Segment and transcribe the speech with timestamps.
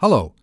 [0.00, 0.34] Hallo,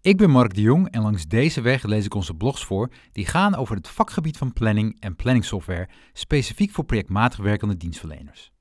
[0.00, 3.26] ik ben Mark de Jong en langs deze weg lees ik onze blogs voor die
[3.26, 8.52] gaan over het vakgebied van planning en planningsoftware, specifiek voor projectmatig werkende dienstverleners.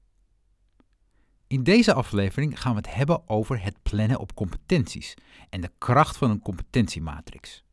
[1.47, 5.13] In deze aflevering gaan we het hebben over het plannen op competenties
[5.49, 7.63] en de kracht van een competentiematrix.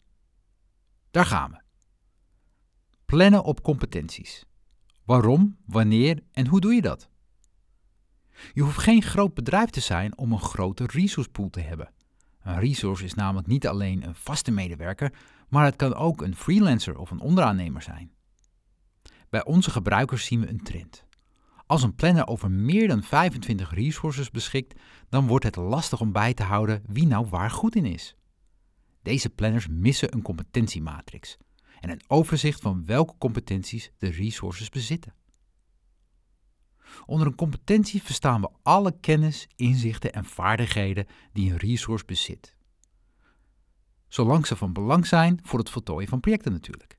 [1.10, 1.60] Daar gaan we.
[3.04, 4.44] Plannen op competenties.
[5.04, 7.08] Waarom, wanneer en hoe doe je dat?
[8.52, 11.92] Je hoeft geen groot bedrijf te zijn om een grote resource pool te hebben.
[12.43, 15.12] Een resource is namelijk niet alleen een vaste medewerker,
[15.48, 18.12] maar het kan ook een freelancer of een onderaannemer zijn.
[19.28, 21.05] Bij onze gebruikers zien we een trend.
[21.66, 26.34] Als een planner over meer dan 25 resources beschikt, dan wordt het lastig om bij
[26.34, 28.16] te houden wie nou waar goed in is.
[29.02, 31.36] Deze planners missen een competentiematrix
[31.80, 35.14] en een overzicht van welke competenties de resources bezitten.
[37.06, 42.56] Onder een competentie verstaan we alle kennis, inzichten en vaardigheden die een resource bezit.
[44.08, 46.98] Zolang ze van belang zijn voor het voltooien van projecten natuurlijk.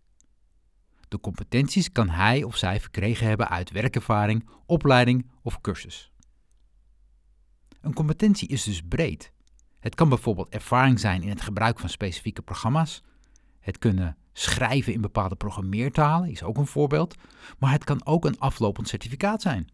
[1.07, 6.11] De competenties kan hij of zij verkregen hebben uit werkervaring, opleiding of cursus.
[7.81, 9.31] Een competentie is dus breed.
[9.79, 13.03] Het kan bijvoorbeeld ervaring zijn in het gebruik van specifieke programma's.
[13.59, 17.15] Het kunnen schrijven in bepaalde programmeertalen is ook een voorbeeld,
[17.59, 19.67] maar het kan ook een aflopend certificaat zijn.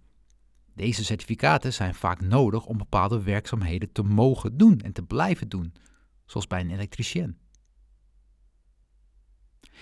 [0.78, 5.74] Deze certificaten zijn vaak nodig om bepaalde werkzaamheden te mogen doen en te blijven doen,
[6.26, 7.38] zoals bij een elektricien.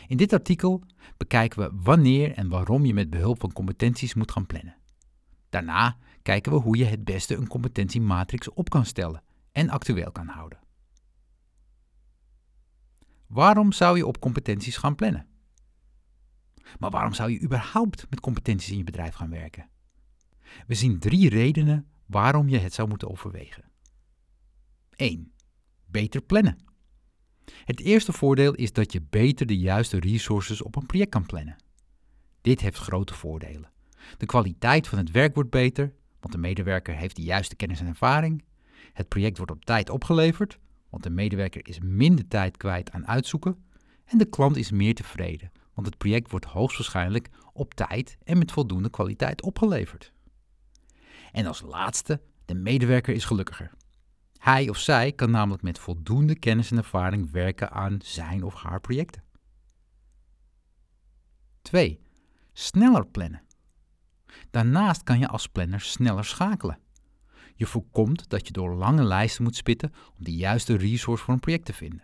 [0.07, 0.83] In dit artikel
[1.17, 4.75] bekijken we wanneer en waarom je met behulp van competenties moet gaan plannen.
[5.49, 10.27] Daarna kijken we hoe je het beste een competentiematrix op kan stellen en actueel kan
[10.27, 10.59] houden.
[13.27, 15.27] Waarom zou je op competenties gaan plannen?
[16.79, 19.73] Maar waarom zou je überhaupt met competenties in je bedrijf gaan werken?
[20.67, 23.63] We zien drie redenen waarom je het zou moeten overwegen.
[24.95, 25.31] 1.
[25.85, 26.57] Beter plannen.
[27.63, 31.55] Het eerste voordeel is dat je beter de juiste resources op een project kan plannen.
[32.41, 33.71] Dit heeft grote voordelen.
[34.17, 37.87] De kwaliteit van het werk wordt beter, want de medewerker heeft de juiste kennis en
[37.87, 38.43] ervaring.
[38.93, 43.65] Het project wordt op tijd opgeleverd, want de medewerker is minder tijd kwijt aan uitzoeken.
[44.05, 48.51] En de klant is meer tevreden, want het project wordt hoogstwaarschijnlijk op tijd en met
[48.51, 50.13] voldoende kwaliteit opgeleverd.
[51.35, 53.71] En als laatste, de medewerker is gelukkiger.
[54.37, 58.79] Hij of zij kan namelijk met voldoende kennis en ervaring werken aan zijn of haar
[58.79, 59.23] projecten.
[61.61, 61.99] 2.
[62.53, 63.43] Sneller plannen.
[64.51, 66.79] Daarnaast kan je als planner sneller schakelen.
[67.55, 71.39] Je voorkomt dat je door lange lijsten moet spitten om de juiste resource voor een
[71.39, 72.03] project te vinden.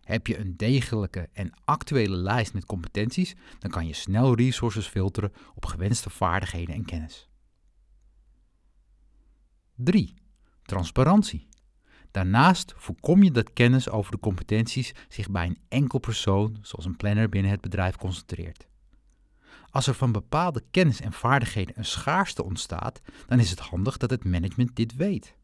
[0.00, 5.32] Heb je een degelijke en actuele lijst met competenties, dan kan je snel resources filteren
[5.54, 7.28] op gewenste vaardigheden en kennis.
[9.76, 10.14] 3.
[10.62, 11.48] Transparantie.
[12.10, 16.96] Daarnaast voorkom je dat kennis over de competenties zich bij een enkel persoon, zoals een
[16.96, 18.66] planner binnen het bedrijf, concentreert.
[19.70, 24.10] Als er van bepaalde kennis en vaardigheden een schaarste ontstaat, dan is het handig dat
[24.10, 25.36] het management dit weet.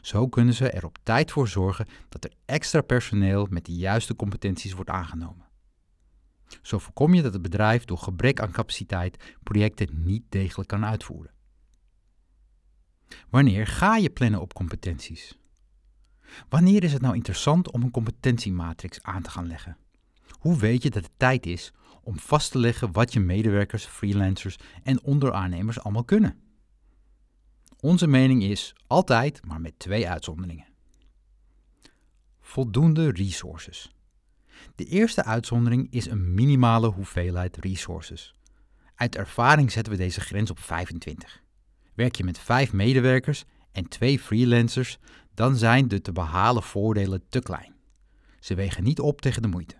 [0.00, 4.16] Zo kunnen ze er op tijd voor zorgen dat er extra personeel met de juiste
[4.16, 5.46] competenties wordt aangenomen.
[6.62, 11.36] Zo voorkom je dat het bedrijf door gebrek aan capaciteit projecten niet degelijk kan uitvoeren.
[13.30, 15.38] Wanneer ga je plannen op competenties?
[16.48, 19.76] Wanneer is het nou interessant om een competentiematrix aan te gaan leggen?
[20.28, 24.56] Hoe weet je dat het tijd is om vast te leggen wat je medewerkers, freelancers
[24.82, 26.40] en onderaannemers allemaal kunnen?
[27.80, 30.66] Onze mening is altijd, maar met twee uitzonderingen.
[32.40, 33.92] Voldoende resources.
[34.74, 38.34] De eerste uitzondering is een minimale hoeveelheid resources.
[38.94, 41.42] Uit ervaring zetten we deze grens op 25.
[41.98, 44.98] Werk je met vijf medewerkers en twee freelancers,
[45.34, 47.74] dan zijn de te behalen voordelen te klein.
[48.40, 49.76] Ze wegen niet op tegen de moeite.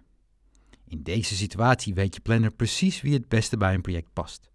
[0.85, 4.51] In deze situatie weet je planner precies wie het beste bij een project past.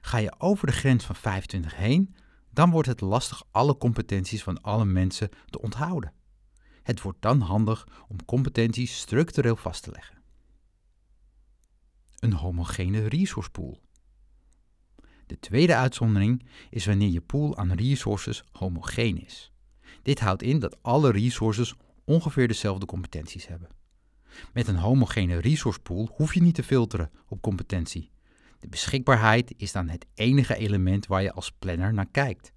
[0.00, 2.14] Ga je over de grens van 25 heen,
[2.50, 6.12] dan wordt het lastig alle competenties van alle mensen te onthouden.
[6.82, 10.22] Het wordt dan handig om competenties structureel vast te leggen.
[12.18, 13.80] Een homogene resource pool.
[15.30, 19.52] De tweede uitzondering is wanneer je pool aan resources homogeen is.
[20.02, 21.74] Dit houdt in dat alle resources
[22.04, 23.68] ongeveer dezelfde competenties hebben.
[24.52, 28.10] Met een homogene resource pool hoef je niet te filteren op competentie.
[28.60, 32.52] De beschikbaarheid is dan het enige element waar je als planner naar kijkt.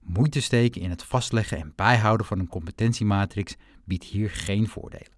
[0.00, 3.54] Moeite steken in het vastleggen en bijhouden van een competentiematrix
[3.84, 5.14] biedt hier geen voordelen.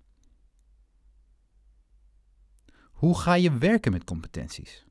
[2.90, 4.87] Hoe ga je werken met competenties?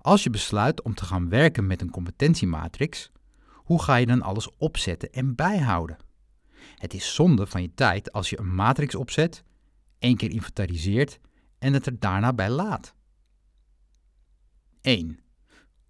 [0.00, 3.10] Als je besluit om te gaan werken met een competentiematrix,
[3.54, 5.96] hoe ga je dan alles opzetten en bijhouden?
[6.76, 9.44] Het is zonde van je tijd als je een matrix opzet,
[9.98, 11.20] één keer inventariseert
[11.58, 12.94] en het er daarna bij laat.
[14.80, 15.18] 1.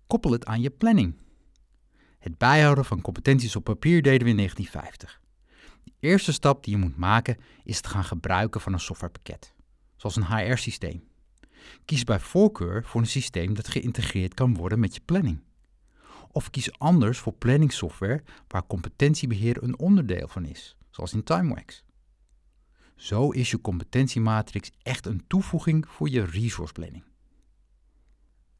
[0.06, 1.18] Koppel het aan je planning.
[2.18, 5.20] Het bijhouden van competenties op papier deden we in 1950.
[5.84, 9.54] De eerste stap die je moet maken is het gaan gebruiken van een softwarepakket,
[9.96, 11.09] zoals een HR-systeem.
[11.84, 15.42] Kies bij voorkeur voor een systeem dat geïntegreerd kan worden met je planning.
[16.32, 21.84] Of kies anders voor planningsoftware waar competentiebeheer een onderdeel van is, zoals in TimeWax.
[22.96, 27.04] Zo is je competentiematrix echt een toevoeging voor je resource planning.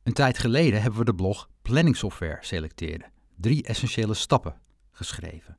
[0.02, 3.04] Een tijd geleden hebben we de blog Planning Software selecteerde,
[3.36, 4.60] drie essentiële stappen,
[4.90, 5.58] geschreven.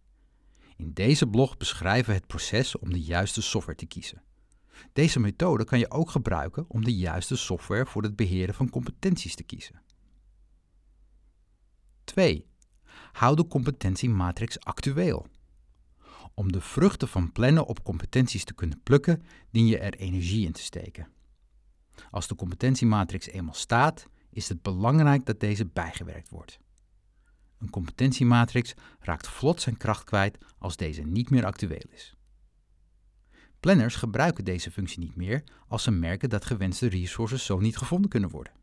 [0.77, 4.21] In deze blog beschrijven we het proces om de juiste software te kiezen.
[4.93, 9.35] Deze methode kan je ook gebruiken om de juiste software voor het beheren van competenties
[9.35, 9.81] te kiezen.
[12.03, 12.45] 2.
[13.11, 15.27] Hou de competentiematrix actueel.
[16.33, 20.51] Om de vruchten van plannen op competenties te kunnen plukken, dien je er energie in
[20.51, 21.07] te steken.
[22.11, 26.59] Als de competentiematrix eenmaal staat, is het belangrijk dat deze bijgewerkt wordt.
[27.57, 32.15] Een competentiematrix raakt vlot zijn kracht kwijt als deze niet meer actueel is.
[33.61, 38.09] Planners gebruiken deze functie niet meer als ze merken dat gewenste resources zo niet gevonden
[38.09, 38.53] kunnen worden.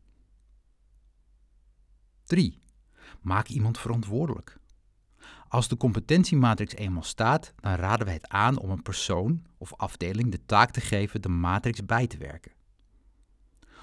[2.23, 2.59] 3.
[3.21, 4.59] Maak iemand verantwoordelijk.
[5.47, 10.31] Als de competentiematrix eenmaal staat, dan raden we het aan om een persoon of afdeling
[10.31, 12.51] de taak te geven de matrix bij te werken.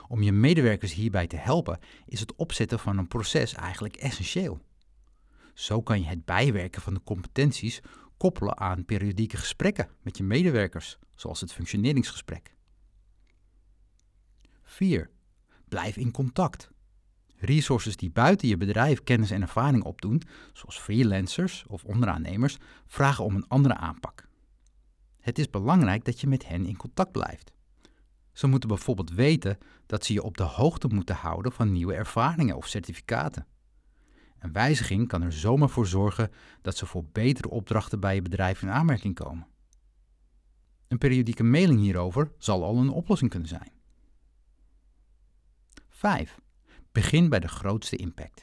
[0.08, 4.60] Om je medewerkers hierbij te helpen, is het opzetten van een proces eigenlijk essentieel.
[5.54, 7.82] Zo kan je het bijwerken van de competenties
[8.16, 12.54] koppelen aan periodieke gesprekken met je medewerkers, zoals het functioneringsgesprek.
[14.62, 15.10] 4.
[15.68, 16.70] Blijf in contact.
[17.36, 20.22] Resources die buiten je bedrijf kennis en ervaring opdoen,
[20.52, 24.28] zoals freelancers of onderaannemers, vragen om een andere aanpak.
[25.20, 27.52] Het is belangrijk dat je met hen in contact blijft.
[28.32, 32.56] Ze moeten bijvoorbeeld weten dat ze je op de hoogte moeten houden van nieuwe ervaringen
[32.56, 33.46] of certificaten.
[34.38, 36.30] Een wijziging kan er zomaar voor zorgen
[36.62, 39.46] dat ze voor betere opdrachten bij je bedrijf in aanmerking komen.
[40.88, 43.72] Een periodieke mailing hierover zal al een oplossing kunnen zijn.
[45.88, 46.40] 5.
[46.92, 48.42] Begin bij de grootste impact.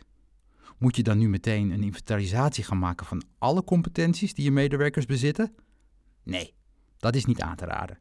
[0.78, 5.06] Moet je dan nu meteen een inventarisatie gaan maken van alle competenties die je medewerkers
[5.06, 5.56] bezitten?
[6.24, 6.54] Nee,
[6.98, 8.00] dat is niet aan te raden.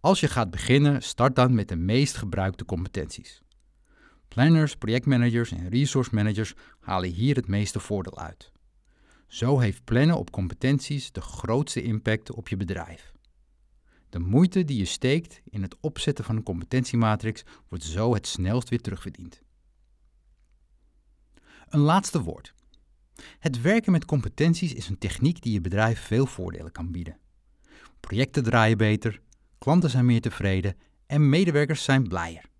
[0.00, 3.42] Als je gaat beginnen, start dan met de meest gebruikte competenties.
[4.32, 8.52] Planners, projectmanagers en resource managers halen hier het meeste voordeel uit.
[9.26, 13.12] Zo heeft plannen op competenties de grootste impact op je bedrijf.
[14.08, 18.68] De moeite die je steekt in het opzetten van een competentiematrix wordt zo het snelst
[18.68, 19.42] weer terugverdiend.
[21.68, 22.54] Een laatste woord.
[23.38, 27.18] Het werken met competenties is een techniek die je bedrijf veel voordelen kan bieden.
[28.00, 29.20] Projecten draaien beter,
[29.58, 30.76] klanten zijn meer tevreden
[31.06, 32.50] en medewerkers zijn blijer.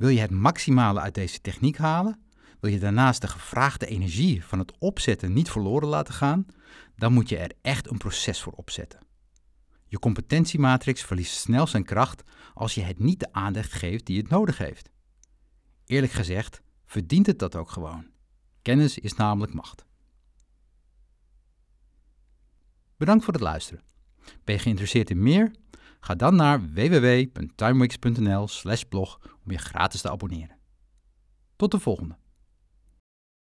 [0.00, 2.20] Wil je het maximale uit deze techniek halen?
[2.60, 6.46] Wil je daarnaast de gevraagde energie van het opzetten niet verloren laten gaan?
[6.96, 9.00] Dan moet je er echt een proces voor opzetten.
[9.86, 12.22] Je competentiematrix verliest snel zijn kracht
[12.54, 14.90] als je het niet de aandacht geeft die het nodig heeft.
[15.86, 18.06] Eerlijk gezegd, verdient het dat ook gewoon.
[18.62, 19.84] Kennis is namelijk macht.
[22.96, 23.84] Bedankt voor het luisteren.
[24.44, 25.50] Ben je geïnteresseerd in meer?
[26.00, 30.58] Ga dan naar www.timewix.nl/blog om je gratis te abonneren.
[31.56, 32.19] Tot de volgende.